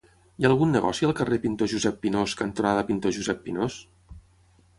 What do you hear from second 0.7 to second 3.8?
negoci al carrer Pintor Josep Pinós cantonada Pintor Josep Pinós?